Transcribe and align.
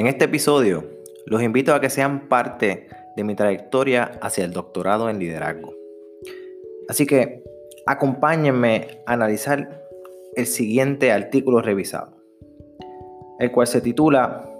En 0.00 0.06
este 0.06 0.24
episodio 0.24 0.82
los 1.26 1.42
invito 1.42 1.74
a 1.74 1.80
que 1.82 1.90
sean 1.90 2.26
parte 2.30 2.88
de 3.16 3.22
mi 3.22 3.34
trayectoria 3.34 4.18
hacia 4.22 4.46
el 4.46 4.54
doctorado 4.54 5.10
en 5.10 5.18
liderazgo. 5.18 5.74
Así 6.88 7.06
que 7.06 7.44
acompáñenme 7.84 9.02
a 9.04 9.12
analizar 9.12 9.84
el 10.36 10.46
siguiente 10.46 11.12
artículo 11.12 11.60
revisado, 11.60 12.16
el 13.40 13.52
cual 13.52 13.66
se 13.66 13.82
titula 13.82 14.50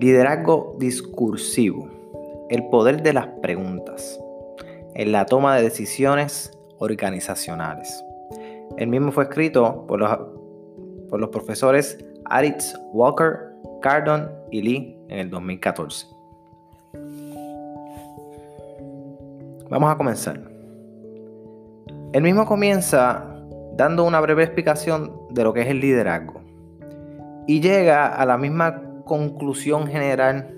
Liderazgo 0.00 0.74
discursivo, 0.80 1.88
el 2.50 2.68
poder 2.68 3.04
de 3.04 3.12
las 3.12 3.28
preguntas 3.40 4.18
en 4.96 5.12
la 5.12 5.26
toma 5.26 5.54
de 5.54 5.62
decisiones 5.62 6.58
organizacionales. 6.78 8.02
El 8.78 8.88
mismo 8.88 9.12
fue 9.12 9.22
escrito 9.22 9.86
por 9.86 10.00
los, 10.00 10.10
por 11.08 11.20
los 11.20 11.28
profesores 11.28 12.04
Aritz 12.24 12.74
Walker 12.92 13.52
Cardon 13.80 14.41
y 14.52 14.62
Lee 14.62 14.96
en 15.08 15.18
el 15.18 15.30
2014. 15.30 16.06
Vamos 19.68 19.90
a 19.90 19.96
comenzar. 19.96 20.38
El 22.12 22.22
mismo 22.22 22.44
comienza 22.44 23.26
dando 23.74 24.04
una 24.04 24.20
breve 24.20 24.44
explicación 24.44 25.12
de 25.30 25.44
lo 25.44 25.54
que 25.54 25.62
es 25.62 25.68
el 25.68 25.80
liderazgo 25.80 26.42
y 27.46 27.60
llega 27.60 28.06
a 28.06 28.26
la 28.26 28.36
misma 28.36 28.82
conclusión 29.06 29.86
general 29.86 30.54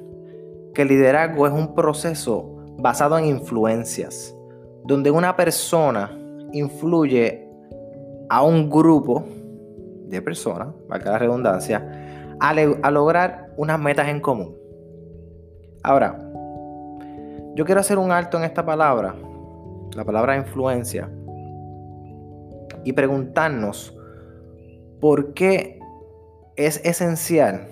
que 0.75 0.83
el 0.83 0.89
liderazgo 0.89 1.47
es 1.47 1.53
un 1.53 1.77
proceso 1.77 2.57
basado 2.79 3.17
en 3.17 3.27
influencias, 3.27 4.37
donde 4.85 5.13
una 5.13 5.37
persona 5.37 6.11
influye 6.53 7.49
a 8.29 8.43
un 8.43 8.69
grupo 8.69 9.25
de 10.09 10.21
personas, 10.21 10.69
valga 10.89 11.13
la 11.13 11.19
redundancia, 11.19 12.04
a, 12.41 12.91
lograr 12.91 13.53
unas 13.57 13.79
metas 13.79 14.09
en 14.09 14.21
común. 14.21 14.57
Ahora, 15.83 16.19
yo 17.55 17.65
quiero 17.65 17.81
hacer 17.81 17.99
un 17.99 18.11
alto 18.11 18.39
en 18.39 18.45
esta 18.45 18.65
palabra, 18.65 19.15
la 19.95 20.05
palabra 20.05 20.37
influencia, 20.37 21.11
y 22.85 22.93
preguntarnos 22.93 23.97
por 25.01 25.35
qué 25.35 25.79
es 26.57 26.81
esencial 26.85 27.69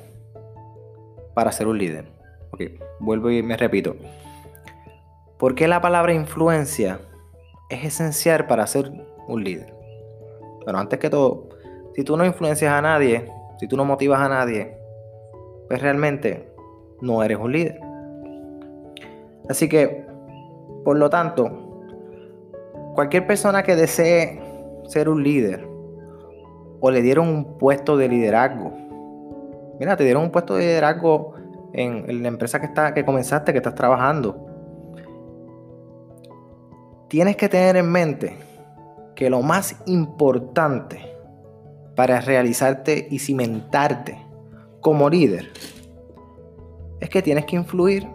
para 1.34 1.52
ser 1.52 1.66
un 1.66 1.78
líder. 1.78 2.06
Ok, 2.52 2.62
vuelvo 3.00 3.30
y 3.30 3.42
me 3.42 3.56
repito. 3.56 3.96
¿Por 5.38 5.54
qué 5.54 5.66
la 5.66 5.80
palabra 5.80 6.14
influencia 6.14 7.00
es 7.68 7.84
esencial 7.84 8.46
para 8.46 8.66
ser 8.66 8.92
un 9.26 9.42
líder? 9.42 9.74
Bueno, 10.64 10.78
antes 10.78 10.98
que 10.98 11.10
todo, 11.10 11.48
si 11.94 12.04
tú 12.04 12.16
no 12.16 12.24
influencias 12.24 12.72
a 12.72 12.80
nadie, 12.80 13.30
si 13.62 13.68
tú 13.68 13.76
no 13.76 13.84
motivas 13.84 14.20
a 14.20 14.28
nadie, 14.28 14.76
pues 15.68 15.80
realmente 15.80 16.52
no 17.00 17.22
eres 17.22 17.38
un 17.38 17.52
líder. 17.52 17.78
Así 19.48 19.68
que, 19.68 20.04
por 20.82 20.98
lo 20.98 21.08
tanto, 21.08 21.48
cualquier 22.96 23.24
persona 23.24 23.62
que 23.62 23.76
desee 23.76 24.42
ser 24.88 25.08
un 25.08 25.22
líder 25.22 25.64
o 26.80 26.90
le 26.90 27.02
dieron 27.02 27.28
un 27.28 27.56
puesto 27.56 27.96
de 27.96 28.08
liderazgo, 28.08 28.72
mira, 29.78 29.96
te 29.96 30.02
dieron 30.02 30.24
un 30.24 30.32
puesto 30.32 30.56
de 30.56 30.62
liderazgo 30.62 31.34
en, 31.72 32.20
la 32.20 32.26
empresa 32.26 32.58
que, 32.58 32.66
está, 32.66 32.92
que 32.92 33.04
comenzaste, 33.04 33.52
que 33.52 33.58
estás 33.58 33.76
trabajando. 33.76 34.44
Tienes 37.06 37.36
que 37.36 37.48
tener 37.48 37.76
en 37.76 37.92
mente 37.92 38.36
que 39.14 39.30
lo 39.30 39.40
más 39.40 39.80
importante 39.86 41.11
para 41.94 42.20
realizarte 42.20 43.06
y 43.10 43.18
cimentarte 43.18 44.18
como 44.80 45.08
líder 45.08 45.50
es 47.00 47.10
que 47.10 47.22
tienes 47.22 47.46
que 47.46 47.56
influir 47.56 48.08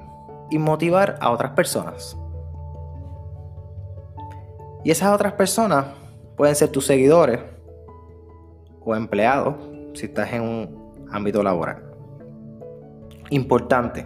y 0.49 0.57
motivar 0.57 1.17
a 1.19 1.31
otras 1.31 1.51
personas. 1.51 2.17
Y 4.83 4.91
esas 4.91 5.13
otras 5.13 5.33
personas 5.33 5.87
pueden 6.37 6.55
ser 6.55 6.69
tus 6.69 6.85
seguidores 6.85 7.41
o 8.79 8.95
empleados 8.95 9.55
si 9.93 10.05
estás 10.05 10.31
en 10.31 10.41
un 10.41 11.07
ámbito 11.11 11.43
laboral. 11.43 11.83
Importante, 13.29 14.05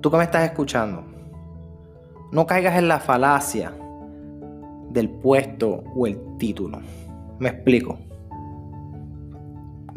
tú 0.00 0.10
que 0.10 0.16
me 0.16 0.24
estás 0.24 0.44
escuchando, 0.44 1.04
no 2.32 2.46
caigas 2.46 2.78
en 2.78 2.88
la 2.88 3.00
falacia 3.00 3.72
del 4.88 5.10
puesto 5.10 5.84
o 5.94 6.06
el 6.06 6.18
título. 6.38 6.80
Me 7.38 7.50
explico. 7.50 8.07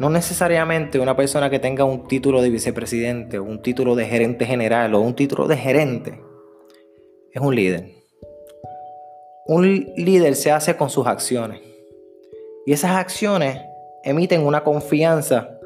No 0.02 0.10
necesariamente 0.10 0.98
una 0.98 1.14
persona 1.14 1.48
que 1.48 1.60
tenga 1.60 1.84
un 1.84 2.08
título 2.08 2.42
de 2.42 2.50
vicepresidente 2.50 3.38
o 3.38 3.44
un 3.44 3.62
título 3.62 3.94
de 3.94 4.04
gerente 4.04 4.44
general 4.44 4.96
o 4.96 5.00
un 5.00 5.14
título 5.14 5.46
de 5.46 5.56
gerente 5.56 6.20
es 7.30 7.40
un 7.40 7.54
líder. 7.54 7.88
Un 9.46 9.92
líder 9.96 10.34
se 10.34 10.50
hace 10.50 10.76
con 10.76 10.90
sus 10.90 11.06
acciones. 11.06 11.60
Y 12.66 12.72
esas 12.72 12.96
acciones 12.96 13.60
emiten 14.02 14.44
una 14.44 14.64
confianza 14.64 15.56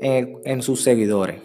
en, 0.00 0.40
en, 0.46 0.62
sus 0.62 0.82
seguidores. 0.82 1.42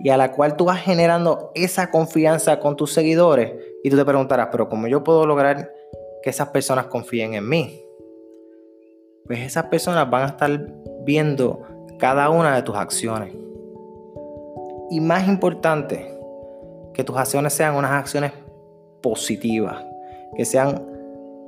Y 0.00 0.08
a 0.08 0.16
la 0.16 0.32
cual 0.32 0.56
tú 0.56 0.64
vas 0.64 0.80
generando 0.80 1.52
esa 1.54 1.92
confianza 1.92 2.58
con 2.58 2.74
tus 2.74 2.92
seguidores. 2.92 3.52
Y 3.84 3.90
tú 3.90 3.96
te 3.96 4.04
preguntarás, 4.04 4.48
pero 4.50 4.68
¿cómo 4.68 4.88
yo 4.88 5.04
puedo 5.04 5.24
lograr 5.26 5.72
que 6.24 6.30
esas 6.30 6.48
personas 6.48 6.86
confíen 6.86 7.34
en 7.34 7.48
mí? 7.48 7.80
Pues 9.26 9.38
esas 9.38 9.66
personas 9.66 10.10
van 10.10 10.24
a 10.24 10.26
estar 10.26 10.50
viendo 11.04 11.62
cada 11.98 12.30
una 12.30 12.54
de 12.54 12.62
tus 12.62 12.76
acciones. 12.76 13.34
Y 14.90 15.00
más 15.00 15.28
importante, 15.28 16.16
que 16.94 17.04
tus 17.04 17.16
acciones 17.16 17.52
sean 17.52 17.76
unas 17.76 17.92
acciones 17.92 18.32
positivas, 19.00 19.84
que 20.36 20.44
sean, 20.44 20.82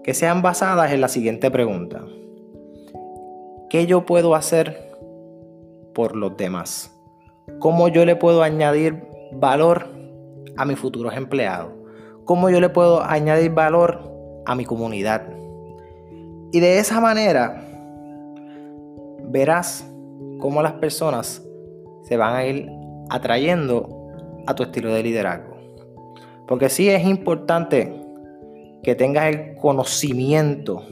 que 0.05 0.15
sean 0.15 0.43
basadas 0.43 0.93
en 0.93 1.01
la 1.01 1.09
siguiente 1.09 1.51
pregunta. 1.51 2.05
¿Qué 3.69 3.87
yo 3.87 4.07
puedo 4.07 4.35
hacer 4.35 4.93
por 5.95 6.15
los 6.15 6.37
demás? 6.37 6.95
¿Cómo 7.59 7.89
yo 7.89 8.05
le 8.05 8.17
puedo 8.17 8.43
añadir 8.43 9.03
valor 9.33 9.89
a 10.57 10.65
mis 10.65 10.79
futuros 10.79 11.17
empleados? 11.17 11.73
¿Cómo 12.25 12.51
yo 12.51 12.61
le 12.61 12.69
puedo 12.69 13.03
añadir 13.03 13.51
valor 13.53 14.13
a 14.47 14.55
mi 14.55 14.65
comunidad? 14.65 15.23
Y 16.53 16.61
de 16.61 16.79
esa 16.79 17.01
manera 17.01 17.72
verás 19.31 19.89
cómo 20.39 20.63
las 20.63 20.75
personas 20.75 21.43
se 22.03 22.17
van 22.17 22.35
a 22.35 22.45
ir 22.45 22.69
atrayendo 23.11 23.89
a 24.47 24.55
tu 24.55 24.65
estilo 24.65 24.93
de 24.93 25.03
liderazgo. 25.03 25.57
Porque 26.49 26.69
sí 26.69 26.89
es 26.89 27.07
importante 27.07 28.03
que 28.83 28.95
tengas 28.95 29.35
el 29.35 29.55
conocimiento, 29.57 30.83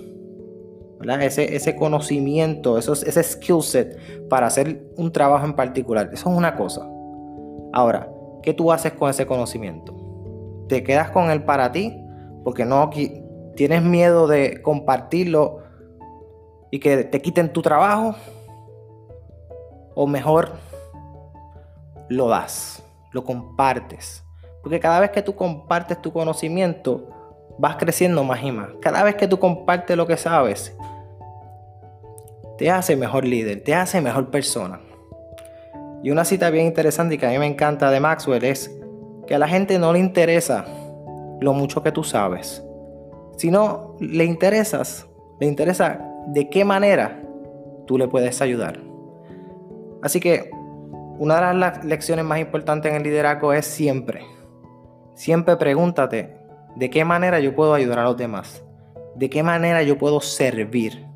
Ese, 1.21 1.57
ese 1.57 1.77
conocimiento, 1.77 2.79
ese 2.79 3.23
skill 3.23 3.63
set 3.63 3.99
para 4.29 4.47
hacer 4.47 4.93
un 4.97 5.11
trabajo 5.11 5.47
en 5.47 5.55
particular. 5.55 6.11
Eso 6.13 6.31
es 6.31 6.37
una 6.37 6.55
cosa. 6.57 6.87
Ahora, 7.73 8.13
¿qué 8.43 8.53
tú 8.53 8.71
haces 8.71 8.93
con 8.93 9.09
ese 9.09 9.27
conocimiento? 9.27 9.97
¿Te 10.69 10.85
quedas 10.85 11.11
con 11.11 11.31
él 11.31 11.43
para 11.45 11.73
ti? 11.73 11.97
Porque 12.45 12.65
no 12.65 12.91
tienes 13.57 13.83
miedo 13.83 14.27
de 14.27 14.61
compartirlo 14.63 15.60
y 16.71 16.79
que 16.79 17.05
te 17.05 17.21
quiten 17.21 17.53
tu 17.53 17.63
trabajo, 17.63 18.15
o 19.95 20.07
mejor 20.07 20.53
lo 22.09 22.29
das, 22.29 22.83
lo 23.13 23.25
compartes. 23.25 24.25
Porque 24.63 24.81
cada 24.81 25.01
vez 25.01 25.11
que 25.11 25.23
tú 25.23 25.35
compartes 25.35 26.01
tu 26.01 26.13
conocimiento, 26.13 27.09
vas 27.59 27.77
creciendo 27.77 28.25
más 28.25 28.43
y 28.43 28.53
más. 28.53 28.71
Cada 28.81 29.03
vez 29.03 29.17
que 29.17 29.29
tú 29.29 29.39
compartes 29.39 29.97
lo 29.97 30.07
que 30.07 30.17
sabes, 30.17 30.77
te 32.59 32.71
hace 32.71 32.97
mejor 32.97 33.25
líder, 33.25 33.63
te 33.63 33.75
hace 33.75 34.01
mejor 34.01 34.31
persona. 34.31 34.81
Y 36.03 36.11
una 36.11 36.25
cita 36.25 36.51
bien 36.51 36.67
interesante 36.67 37.15
y 37.15 37.19
que 37.19 37.27
a 37.27 37.31
mí 37.31 37.39
me 37.39 37.47
encanta 37.47 37.91
de 37.91 38.01
Maxwell 38.01 38.45
es 38.45 38.71
que 39.27 39.35
a 39.35 39.39
la 39.39 39.49
gente 39.49 39.79
no 39.79 39.93
le 39.93 39.99
interesa 39.99 40.65
lo 41.41 41.53
mucho 41.53 41.83
que 41.83 41.93
tú 41.93 42.05
sabes, 42.05 42.63
sino 43.37 43.97
le 44.01 44.25
interesas, 44.25 45.07
le 45.39 45.47
interesa 45.47 46.10
de 46.29 46.49
qué 46.49 46.65
manera 46.65 47.23
tú 47.87 47.99
le 47.99 48.09
puedes 48.09 48.41
ayudar. 48.41 48.81
Así 50.03 50.21
que 50.21 50.51
una 51.19 51.53
de 51.53 51.55
las 51.55 51.85
lecciones 51.85 52.25
más 52.25 52.39
importantes 52.39 52.91
en 52.91 52.97
el 52.97 53.03
liderazgo 53.03 53.53
es 53.53 53.67
siempre, 53.67 54.25
siempre 55.15 55.57
pregúntate 55.57 56.37
de 56.77 56.91
qué 56.91 57.05
manera 57.05 57.41
yo 57.41 57.55
puedo 57.55 57.75
ayudar 57.75 57.99
a 57.99 58.05
los 58.05 58.17
demás, 58.17 58.65
de 59.17 59.29
qué 59.29 59.43
manera 59.43 59.83
yo 59.83 59.99
puedo 59.99 60.21
servir. 60.21 61.07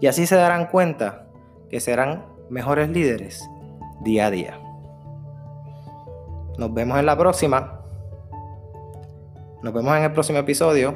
Y 0.00 0.06
así 0.06 0.26
se 0.26 0.36
darán 0.36 0.66
cuenta 0.66 1.26
que 1.68 1.80
serán 1.80 2.24
mejores 2.48 2.88
líderes 2.88 3.46
día 4.02 4.26
a 4.26 4.30
día. 4.30 4.60
Nos 6.56 6.72
vemos 6.72 6.98
en 6.98 7.06
la 7.06 7.16
próxima. 7.16 7.82
Nos 9.62 9.74
vemos 9.74 9.96
en 9.96 10.04
el 10.04 10.12
próximo 10.12 10.38
episodio 10.38 10.94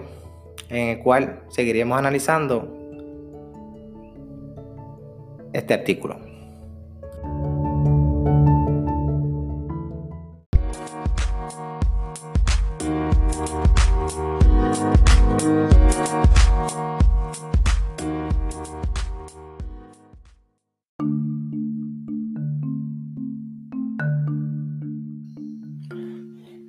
en 0.69 0.89
el 0.89 0.99
cual 1.01 1.43
seguiremos 1.49 1.99
analizando 1.99 2.82
este 5.53 5.75
artículo. 5.75 6.33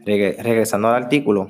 Regresando 0.05 0.89
al 0.89 1.03
artículo, 1.03 1.49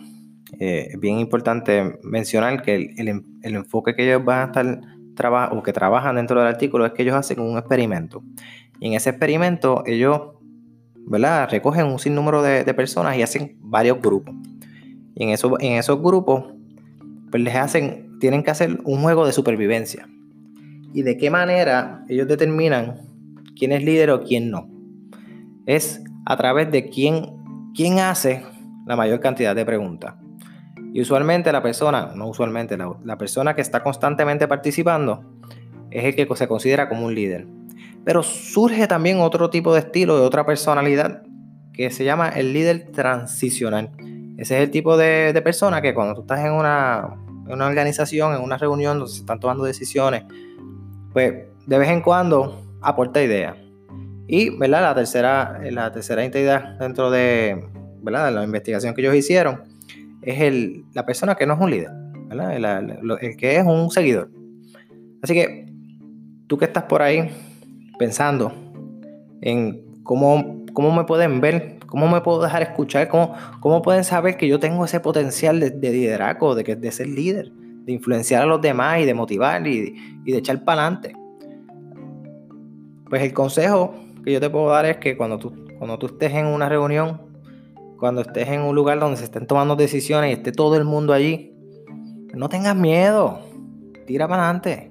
eh, 0.59 0.94
bien 1.00 1.19
importante 1.19 2.00
mencionar 2.03 2.62
que 2.62 2.75
el, 2.75 2.94
el, 2.97 3.24
el 3.41 3.56
enfoque 3.56 3.95
que 3.95 4.06
ellos 4.06 4.24
van 4.24 4.39
a 4.39 4.45
estar 4.45 4.93
trabajando 5.15 5.60
o 5.60 5.63
que 5.63 5.74
trabajan 5.74 6.15
dentro 6.15 6.39
del 6.39 6.50
artículo 6.50 6.86
es 6.86 6.94
que 6.94 7.04
ellos 7.04 7.15
hacen 7.15 7.39
un 7.39 7.57
experimento. 7.57 8.24
Y 8.80 8.88
en 8.88 8.94
ese 8.94 9.12
experimento 9.12 9.83
ellos 9.86 10.21
¿verdad? 10.95 11.50
recogen 11.50 11.86
un 11.86 12.00
sinnúmero 12.00 12.42
de, 12.42 12.63
de 12.63 12.74
personas 12.74 13.18
y 13.18 13.21
hacen 13.21 13.57
varios 13.62 14.01
grupos. 14.01 14.36
Y 15.15 15.24
en, 15.24 15.30
eso, 15.30 15.60
en 15.60 15.74
esos 15.74 16.01
grupos 16.01 16.45
pues 17.30 17.42
les 17.42 17.56
hacen, 17.56 18.19
tienen 18.19 18.44
que 18.44 18.51
hacer 18.51 18.80
un 18.83 19.01
juego 19.01 19.25
de 19.25 19.33
supervivencia. 19.33 20.07
¿Y 20.94 21.01
de 21.01 21.18
qué 21.18 21.31
manera 21.31 22.06
ellos 22.07 22.27
determinan 22.27 23.01
quién 23.57 23.71
es 23.71 23.83
líder 23.83 24.12
o 24.12 24.24
quién 24.24 24.51
no? 24.51 24.69
Es 25.65 26.04
a 26.25 26.38
través 26.38 26.71
de 26.71 26.89
quién, 26.89 27.25
quién 27.75 28.00
hace 28.00 28.44
la 28.86 28.95
mayor 28.95 29.19
cantidad 29.19 29.56
de 29.56 29.65
preguntas. 29.65 30.13
Y 30.94 31.01
usualmente 31.01 31.51
la 31.51 31.63
persona, 31.63 32.12
no 32.13 32.28
usualmente, 32.28 32.78
la, 32.78 33.18
persona 33.18 33.56
que 33.56 33.62
está 33.62 33.81
constantemente 33.81 34.48
participando 34.48 35.24
es 35.90 36.06
el 36.06 36.16
que 36.16 36.28
se 36.36 36.48
considera 36.48 36.88
como 36.88 37.07
un 37.07 37.16
líder. 37.16 37.48
Pero 38.06 38.22
surge 38.22 38.86
también 38.88 39.19
otro 39.19 39.50
tipo 39.50 39.74
de 39.74 39.80
estilo, 39.80 40.19
de 40.19 40.24
otra 40.24 40.45
personalidad, 40.45 41.24
que 41.74 41.90
se 41.90 42.04
llama 42.04 42.30
el 42.30 42.54
líder 42.54 42.92
transicional. 42.92 43.90
Ese 44.38 44.56
es 44.56 44.63
el 44.63 44.69
tipo 44.69 44.95
de, 44.95 45.42
persona 45.44 45.81
que 45.81 45.95
cuando 45.95 46.13
tú 46.13 46.22
estás 46.22 46.45
en 46.45 46.51
una, 46.51 47.16
en 47.48 47.54
una, 47.54 47.66
organización, 47.66 48.36
en 48.36 48.44
una 48.44 48.60
reunión 48.60 49.00
donde 49.00 49.12
se 49.12 49.22
están 49.22 49.39
tomando 49.39 49.63
decisiones, 49.63 50.25
pues 51.12 51.34
de 51.66 51.78
vez 51.80 51.89
en 51.89 52.01
cuando 52.01 52.68
aporta 52.84 53.24
ideas. 53.24 53.56
Y 54.28 54.56
¿verdad? 54.60 54.84
La, 54.84 54.94
tercera, 54.94 55.60
la 55.72 55.92
tercera 55.92 56.22
dentro 56.22 57.10
de, 57.10 57.68
¿verdad? 58.04 58.28
de 58.28 58.31
la 58.31 58.44
investigación 58.44 58.94
que 58.94 59.01
ellos 59.01 59.16
hicieron 59.16 59.73
es 60.25 60.42
el, 60.42 60.86
la 60.94 61.06
persona 61.06 61.36
que 61.36 61.46
no 61.46 61.54
es 61.54 61.60
un 61.60 61.72
líder, 61.72 61.92
El, 62.31 63.38
que 63.38 63.58
es 63.58 63.66
un 63.66 63.90
seguidor. 63.92 64.30
Así 65.22 65.34
que 65.34 65.66
tú 66.48 66.58
que 66.58 66.66
estás 66.66 66.84
por 66.84 67.02
ahí 67.02 67.30
pensando 67.98 68.54
en 69.42 69.81
cómo, 70.04 70.66
cómo 70.74 70.92
me 70.92 71.04
pueden 71.04 71.42
ver, 71.42 71.78
cómo 71.88 72.08
me 72.08 72.22
puedo 72.22 72.42
dejar 72.42 72.62
escuchar, 72.62 73.08
cómo, 73.08 73.34
cómo 73.60 73.81
pueden 73.81 74.04
saber 74.04 74.38
que 74.38 74.48
yo 74.48 74.60
tengo 74.60 74.86
ese 74.86 75.00
potencial 75.00 75.60
de, 75.60 75.92
liderazgo, 75.92 76.56
de, 76.56 76.64
de 76.75 76.92
ser 76.92 77.08
líder, 77.08 77.52
de 77.52 77.92
influenciar 77.92 78.44
a 78.44 78.46
los 78.46 78.62
demás 78.62 79.00
y 79.00 79.06
de 79.06 79.14
motivar 79.14 79.66
y, 79.68 79.96
y 80.25 80.31
de 80.31 80.38
echar 80.38 80.64
para 80.64 80.88
adelante. 80.88 81.16
Pues 83.10 83.22
el 83.22 83.34
consejo 83.34 83.94
que 84.24 84.31
yo 84.31 84.40
te 84.40 84.50
puedo 84.50 84.70
dar 84.70 84.86
es 84.86 84.98
que 84.98 85.16
cuando 85.16 85.38
tú, 85.38 85.54
cuando 85.78 86.00
tú 86.00 86.08
estés 86.08 86.34
en 86.34 86.48
una 86.48 86.68
reunión 86.70 87.32
cuando 88.03 88.19
estés 88.19 88.50
en 88.50 88.59
un 88.59 88.75
lugar 88.75 89.00
donde 89.00 89.15
se 89.15 89.23
estén 89.23 89.47
tomando 89.47 89.77
decisiones 89.77 90.29
y 90.29 90.33
esté 90.33 90.51
todo 90.51 90.75
el 90.75 90.83
mundo 90.83 91.13
allí, 91.13 91.55
no 92.33 92.50
tengas 92.50 92.75
miedo. 92.75 93.39
Tira 94.05 94.27
para 94.27 94.44
adelante. 94.44 94.89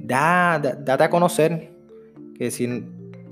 Da, 0.00 0.58
date 0.58 1.04
a 1.04 1.08
conocer. 1.08 1.70
Que 2.36 2.50
si, 2.50 2.82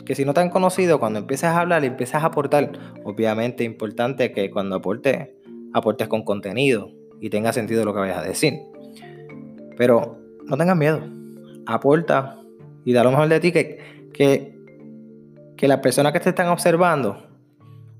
que 0.04 0.14
si 0.14 0.24
no 0.24 0.32
te 0.32 0.42
han 0.42 0.50
conocido, 0.50 1.00
cuando 1.00 1.18
empieces 1.18 1.46
a 1.46 1.58
hablar 1.58 1.82
y 1.82 1.88
empiezas 1.88 2.22
a 2.22 2.26
aportar, 2.26 2.70
obviamente 3.02 3.64
es 3.64 3.66
importante 3.68 4.30
que 4.30 4.48
cuando 4.48 4.76
aportes, 4.76 5.28
aportes 5.72 6.06
con 6.06 6.22
contenido 6.22 6.92
y 7.20 7.30
tenga 7.30 7.52
sentido 7.52 7.84
lo 7.84 7.94
que 7.94 7.98
vayas 7.98 8.18
a 8.18 8.22
decir. 8.22 8.60
Pero 9.76 10.20
no 10.44 10.56
tengas 10.56 10.76
miedo. 10.76 11.00
Aporta 11.66 12.38
y 12.84 12.92
da 12.92 13.02
lo 13.02 13.10
mejor 13.10 13.26
de 13.26 13.40
ti 13.40 13.50
que, 13.50 14.10
que, 14.12 14.56
que 15.56 15.66
las 15.66 15.80
personas 15.80 16.12
que 16.12 16.20
te 16.20 16.28
están 16.28 16.46
observando 16.46 17.33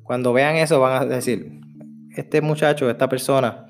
cuando 0.04 0.32
vean 0.32 0.56
eso 0.56 0.80
van 0.80 1.02
a 1.02 1.06
decir, 1.06 1.60
este 2.14 2.40
muchacho, 2.40 2.88
esta 2.88 3.08
persona 3.08 3.66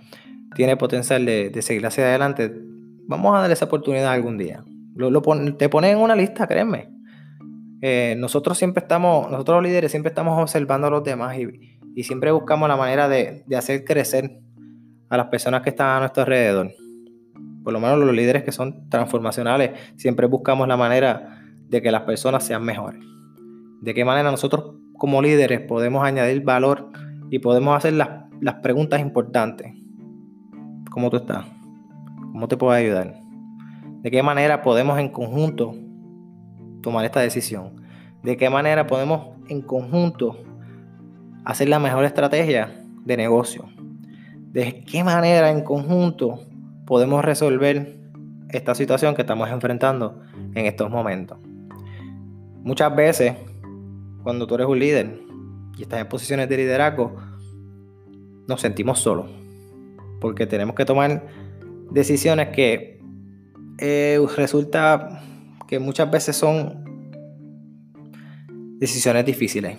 tiene 0.54 0.76
potencial 0.76 1.24
de, 1.24 1.62
seguir 1.62 1.86
hacia 1.86 2.04
adelante, 2.04 2.52
vamos 3.06 3.34
a 3.34 3.40
darle 3.40 3.54
esa 3.54 3.64
oportunidad 3.64 4.12
algún 4.12 4.36
día. 4.36 4.64
Te 5.58 5.68
ponen 5.68 5.90
en 5.92 5.98
una 5.98 6.14
lista, 6.14 6.46
créeme. 6.46 6.90
Eh, 7.80 8.14
nosotros 8.18 8.58
siempre 8.58 8.82
estamos, 8.82 9.30
nosotros 9.30 9.56
los 9.56 9.64
líderes 9.70 9.90
siempre 9.90 10.08
estamos 10.10 10.40
observando 10.40 10.88
a 10.88 10.90
los 10.90 11.04
demás 11.04 11.36
y, 11.38 12.02
siempre 12.02 12.32
buscamos 12.32 12.68
la 12.68 12.76
manera 12.76 13.08
de, 13.08 13.44
de, 13.46 13.56
hacer 13.56 13.84
crecer 13.84 14.40
a 15.08 15.16
las 15.16 15.26
personas 15.26 15.62
que 15.62 15.70
están 15.70 15.96
a 15.96 16.00
nuestro 16.00 16.22
alrededor. 16.22 16.72
Por 17.62 17.72
lo 17.72 17.78
menos 17.78 17.98
los 18.00 18.12
líderes 18.12 18.42
que 18.42 18.50
son 18.50 18.88
transformacionales, 18.88 19.70
siempre 19.96 20.26
buscamos 20.26 20.66
la 20.66 20.76
manera 20.76 21.40
de 21.68 21.80
que 21.80 21.92
las 21.92 22.02
personas 22.02 22.44
sean 22.44 22.64
mejores. 22.64 23.00
De 23.80 23.94
qué 23.94 24.04
manera 24.04 24.30
nosotros 24.30 24.74
como 24.96 25.22
líderes 25.22 25.60
podemos 25.60 26.04
añadir 26.04 26.42
valor 26.42 26.90
y 27.30 27.38
podemos 27.38 27.76
hacer 27.76 27.94
las, 27.94 28.54
preguntas 28.62 29.00
importantes. 29.00 29.72
¿Cómo 30.90 31.10
tú 31.10 31.16
estás? 31.16 31.46
¿Cómo 32.32 32.46
te 32.48 32.56
puedo 32.56 32.72
ayudar? 32.72 33.14
¿De 34.02 34.10
qué 34.10 34.22
manera 34.22 34.62
podemos 34.62 34.98
en 34.98 35.08
conjunto 35.08 35.74
tomar 36.82 37.04
esta 37.04 37.20
decisión? 37.20 37.82
¿De 38.22 38.36
qué 38.36 38.50
manera 38.50 38.86
podemos 38.86 39.36
en 39.48 39.62
conjunto 39.62 40.36
hacer 41.44 41.68
la 41.68 41.78
mejor 41.78 42.04
estrategia 42.04 42.70
de 43.04 43.16
negocio? 43.16 43.64
¿De 44.52 44.84
qué 44.84 45.02
manera 45.02 45.50
en 45.50 45.62
conjunto 45.62 46.40
podemos 46.86 47.24
resolver 47.24 47.98
esta 48.50 48.74
situación 48.74 49.14
que 49.14 49.22
estamos 49.22 49.50
enfrentando 49.50 50.20
en 50.54 50.66
estos 50.66 50.90
momentos? 50.90 51.38
Muchas 52.62 52.94
veces 52.94 53.34
cuando 54.24 54.46
tú 54.46 54.54
eres 54.56 54.66
un 54.66 54.78
líder 54.78 55.20
y 55.76 55.82
estás 55.82 56.00
en 56.00 56.08
posiciones 56.08 56.48
de 56.48 56.56
liderazgo, 56.56 57.14
nos 58.48 58.60
sentimos 58.60 58.98
solos. 58.98 59.30
Porque 60.20 60.46
tenemos 60.46 60.74
que 60.74 60.86
tomar 60.86 61.26
decisiones 61.90 62.48
que 62.48 63.00
eh, 63.78 64.18
resulta 64.36 65.22
que 65.68 65.78
muchas 65.78 66.10
veces 66.10 66.36
son 66.36 66.84
decisiones 68.78 69.26
difíciles. 69.26 69.78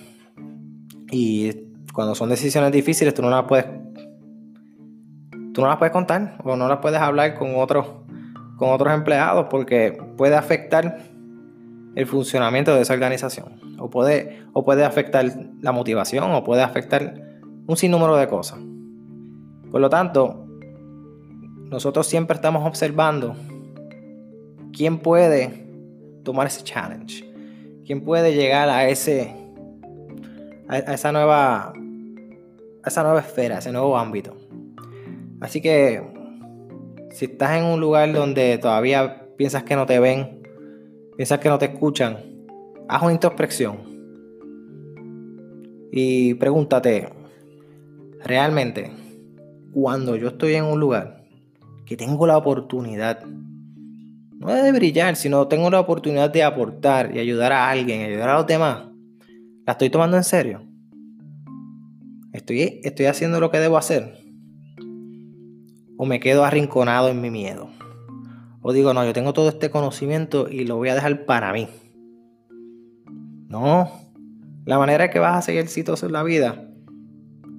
Y 1.12 1.52
cuando 1.92 2.14
son 2.14 2.30
decisiones 2.30 2.72
difíciles, 2.72 3.14
tú 3.14 3.24
no 3.24 3.32
las 3.32 3.46
puedes. 3.46 3.66
Tú 5.54 5.62
no 5.62 5.68
las 5.68 5.78
puedes 5.78 5.92
contar 5.92 6.38
o 6.44 6.56
no 6.56 6.68
las 6.68 6.80
puedes 6.80 7.00
hablar 7.00 7.36
con 7.36 7.56
otros, 7.56 7.88
con 8.58 8.70
otros 8.70 8.94
empleados 8.94 9.48
porque 9.50 9.98
puede 10.18 10.36
afectar 10.36 11.15
el 11.96 12.06
funcionamiento 12.08 12.76
de 12.76 12.82
esa 12.82 12.94
organización. 12.94 13.60
O 13.80 13.90
puede, 13.90 14.44
o 14.54 14.64
puede 14.64 14.84
afectar 14.84 15.26
la 15.62 15.72
motivación, 15.72 16.32
o 16.32 16.44
puede 16.44 16.62
afectar 16.62 17.22
un 17.68 17.78
sinnúmero 17.78 18.16
de 18.18 18.28
cosas. 18.28 18.60
Por 19.72 19.82
lo 19.82 19.90
tanto, 19.90 20.46
nosotros 21.70 22.06
siempre 22.06 22.36
estamos 22.36 22.66
observando 22.66 23.36
quién 24.72 25.00
puede 25.00 25.66
tomar 26.24 26.48
ese 26.48 26.64
challenge, 26.64 27.26
quién 27.86 28.04
puede 28.04 28.36
llegar 28.36 28.70
a 28.70 28.88
ese 28.88 29.34
a, 30.68 30.78
esa 30.78 31.12
nueva 31.12 31.74
a 32.84 32.88
esa 32.88 33.04
nueva 33.04 33.20
esfera, 33.20 33.56
a 33.56 33.60
ese 33.60 33.72
nuevo 33.72 33.98
ámbito. 33.98 34.36
Así 35.42 35.62
que 35.62 36.04
si 37.12 37.26
estás 37.26 37.58
en 37.58 37.66
un 37.66 37.80
lugar 37.80 38.12
donde 38.14 38.58
todavía 38.58 39.28
piensas 39.38 39.64
que 39.64 39.76
no 39.76 39.86
te 39.86 40.00
ven, 40.00 40.45
piensas 41.16 41.40
que 41.40 41.50
no 41.50 41.58
te 41.58 41.66
escuchan, 41.66 42.18
haz 42.88 43.02
una 43.02 43.14
introspección 43.14 43.96
y 45.92 46.34
pregúntate, 46.34 47.08
realmente, 48.24 48.92
cuando 49.72 50.16
yo 50.18 50.28
estoy 50.28 50.56
en 50.56 50.66
un 50.66 50.80
lugar 50.80 51.24
que 51.86 51.96
tengo 51.96 52.28
la 52.28 52.38
oportunidad, 52.38 53.24
no 53.24 54.54
de 54.54 54.72
brillar, 54.74 55.16
sino 55.16 55.48
tengo 55.48 55.70
la 55.70 55.80
oportunidad 55.80 56.30
de 56.30 56.44
aportar 56.44 57.16
y 57.16 57.20
ayudar 57.20 57.54
a 57.54 57.70
alguien, 57.70 58.02
ayudar 58.02 58.30
a 58.30 58.38
los 58.38 58.48
demás, 58.48 58.88
¿la 59.66 59.72
estoy 59.72 59.90
tomando 59.90 60.18
en 60.18 60.26
serio? 60.26 60.64
¿Estoy, 62.34 62.82
estoy 62.84 63.06
haciendo 63.06 63.40
lo 63.40 63.50
que 63.50 63.60
debo 63.60 63.78
hacer? 63.78 64.20
¿O 65.98 66.06
me 66.06 66.20
quedo 66.20 66.44
arrinconado 66.44 67.08
en 67.08 67.22
mi 67.22 67.32
miedo? 67.32 67.70
O 68.68 68.74
digo, 68.74 68.96
no, 68.96 69.06
yo 69.06 69.14
tengo 69.14 69.32
todo 69.32 69.48
este 69.48 69.70
conocimiento 69.70 70.50
y 70.50 70.66
lo 70.66 70.78
voy 70.78 70.90
a 70.90 70.96
dejar 70.96 71.26
para 71.26 71.54
mí. 71.54 71.68
No. 73.48 73.92
La 74.66 74.80
manera 74.80 75.12
que 75.12 75.20
vas 75.20 75.38
a 75.38 75.42
seguir 75.44 75.62
exitoso 75.62 76.08
en 76.08 76.14
la 76.14 76.24
vida, 76.24 76.66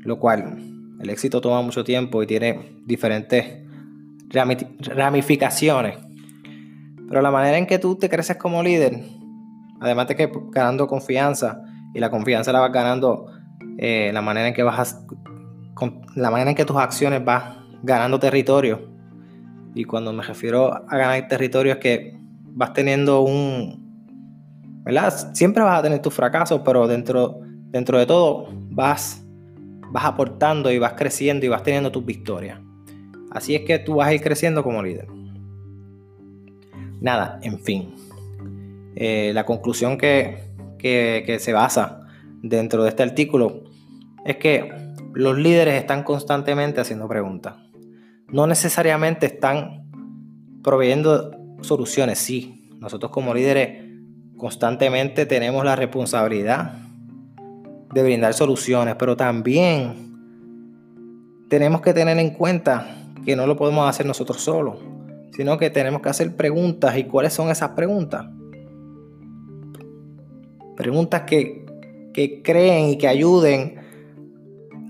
lo 0.01 0.19
cual 0.19 0.59
el 0.99 1.09
éxito 1.09 1.41
toma 1.41 1.63
mucho 1.63 1.85
tiempo 1.85 2.25
y 2.25 2.27
tiene 2.27 2.83
diferentes 2.87 3.65
ramificaciones. 4.31 5.97
Pero 7.09 7.23
la 7.23 7.31
manera 7.31 7.57
en 7.57 7.69
que 7.69 7.79
tú 7.79 7.95
te 7.95 8.09
creces 8.09 8.37
como 8.37 8.65
líder, 8.65 9.05
además 9.81 10.09
de 10.09 10.17
que 10.17 10.29
ganando 10.51 10.89
confianza, 10.89 11.63
y 11.95 12.01
la 12.01 12.11
confianza 12.11 12.51
la 12.51 12.59
vas 12.59 12.73
ganando 12.73 13.27
eh, 13.79 14.11
la 14.13 14.23
manera 14.23 14.49
en 14.49 14.55
que 14.55 14.65
vas 14.65 15.05
la 16.17 16.31
manera 16.33 16.51
en 16.51 16.57
que 16.57 16.65
tus 16.65 16.79
acciones 16.79 17.25
vas 17.25 17.59
ganando 17.85 18.19
territorio 18.19 18.96
y 19.77 19.85
cuando 19.85 20.11
me 20.11 20.23
refiero 20.23 20.73
a 20.73 20.97
ganar 20.97 21.29
territorio 21.29 21.75
es 21.75 21.79
que 21.79 22.17
vas 22.55 22.73
teniendo 22.73 23.21
un... 23.21 23.85
¿Verdad? 24.85 25.35
Siempre 25.35 25.63
vas 25.63 25.81
a 25.81 25.83
tener 25.83 26.01
tus 26.01 26.15
fracasos, 26.15 26.63
pero 26.65 26.89
dentro, 26.89 27.41
dentro 27.71 27.99
de 27.99 28.07
todo 28.07 28.49
vas 28.71 29.23
vas 29.91 30.05
aportando 30.05 30.73
y 30.73 30.79
vas 30.79 30.95
creciendo 30.95 31.45
y 31.45 31.51
vas 31.51 31.63
teniendo 31.63 31.93
tus 31.93 32.05
victorias. 32.05 32.59
Así 33.31 33.55
es 33.55 33.63
que 33.63 33.79
tú 33.79 33.97
vas 33.97 34.09
a 34.09 34.15
ir 34.15 34.23
creciendo 34.23 34.63
como 34.63 34.83
líder. 34.83 35.09
Nada, 37.01 37.39
en 37.43 37.61
fin. 37.61 37.95
Eh, 38.95 39.33
la 39.35 39.45
conclusión 39.45 39.99
que, 39.99 40.39
que 40.79 41.37
se 41.39 41.53
basa 41.53 42.07
dentro 42.43 42.83
de 42.83 42.89
este 42.89 43.03
artículo 43.03 43.65
es 44.25 44.37
que 44.37 44.73
los 45.13 45.37
líderes 45.37 45.75
están 45.75 46.03
constantemente 46.03 46.81
haciendo 46.81 47.07
preguntas. 47.07 47.66
No 48.29 48.47
necesariamente 48.47 49.27
están 49.27 49.91
proveyendo 50.63 51.31
soluciones, 51.63 52.19
sí. 52.19 52.71
Nosotros 52.81 53.11
como 53.13 53.33
líderes 53.33 53.85
constantemente 54.37 55.27
tenemos 55.27 55.65
la 55.65 55.77
responsabilidad 55.77 56.75
de 57.95 58.03
brindar 58.03 58.35
soluciones, 58.35 58.97
pero 58.97 59.17
también 59.17 60.07
tenemos 61.49 61.81
que 61.81 61.95
tener 61.95 62.19
en 62.19 62.31
cuenta 62.31 62.87
que 63.25 63.37
no 63.37 63.47
lo 63.47 63.57
podemos 63.57 63.89
hacer 63.89 64.07
nosotros 64.07 64.41
solos, 64.41 64.79
sino 65.33 65.57
que 65.57 65.71
tenemos 65.71 66.03
que 66.03 66.09
hacer 66.09 66.37
preguntas. 66.37 66.97
¿Y 66.97 67.05
cuáles 67.05 67.33
son 67.33 67.51
esas 67.51 67.71
preguntas? 67.71 68.27
Preguntas 70.77 71.23
que, 71.23 71.65
que 72.13 72.43
creen 72.43 72.91
y 72.91 72.99
que 72.99 73.09
ayuden 73.09 73.77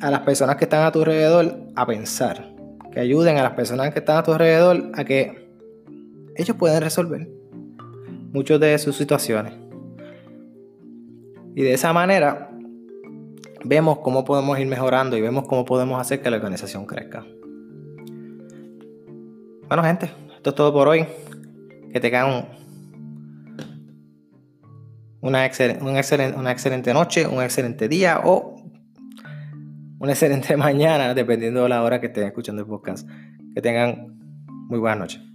a 0.01 0.11
las 0.11 0.21
personas 0.21 0.57
que 0.57 0.65
están 0.65 0.85
a 0.85 0.93
tu 0.93 1.01
alrededor 1.01 1.61
a 1.75 1.87
pensar, 1.87 2.56
que 2.97 3.01
ayuden 3.01 3.37
a 3.37 3.43
las 3.43 3.53
personas 3.53 3.93
que 3.93 3.99
están 3.99 4.17
a 4.17 4.23
tu 4.23 4.33
alrededor 4.33 4.91
a 4.95 5.05
que 5.05 5.51
ellos 6.35 6.57
pueden 6.57 6.81
resolver 6.81 7.29
muchas 8.33 8.59
de 8.59 8.79
sus 8.79 8.97
situaciones. 8.97 9.53
Y 11.55 11.61
de 11.61 11.75
esa 11.75 11.93
manera 11.93 12.51
vemos 13.63 13.99
cómo 13.99 14.25
podemos 14.25 14.59
ir 14.59 14.67
mejorando 14.67 15.15
y 15.15 15.21
vemos 15.21 15.47
cómo 15.47 15.67
podemos 15.67 16.01
hacer 16.01 16.23
que 16.23 16.31
la 16.31 16.39
organización 16.39 16.87
crezca. 16.87 17.27
Bueno 19.69 19.83
gente, 19.83 20.11
esto 20.35 20.49
es 20.49 20.57
todo 20.57 20.73
por 20.73 20.89
hoy. 20.89 21.07
Que 21.93 22.01
tengan 22.01 22.49
una, 25.21 25.45
excelente, 25.45 25.85
una 25.85 26.51
excelente 26.51 26.95
noche, 26.95 27.27
un 27.27 27.43
excelente 27.43 27.89
día 27.89 28.23
o 28.25 28.56
una 29.99 30.13
excelente 30.13 30.57
mañana, 30.57 31.15
dependiendo 31.15 31.63
de 31.63 31.69
la 31.69 31.83
hora 31.83 32.01
que 32.01 32.07
estén 32.07 32.25
escuchando 32.25 32.63
el 32.63 32.69
podcast. 32.69 33.09
Que 33.55 33.63
tengan 33.63 34.19
muy 34.69 34.79
buenas 34.79 34.99
noches. 34.99 35.26